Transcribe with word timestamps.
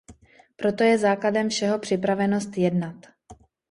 Proto 0.55 0.83
je 0.83 0.97
základem 0.97 1.49
všeho 1.49 1.79
připravenost 1.79 2.57
jednat. 2.57 2.95